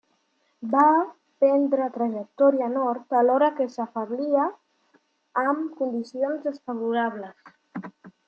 Va 0.69 0.83
prendre 1.43 1.89
trajectòria 1.97 2.69
nord 2.77 3.15
alhora 3.19 3.49
que 3.59 3.67
s'afeblia 3.75 4.47
amb 5.43 5.77
condicions 5.83 6.45
desfavorables. 6.49 7.55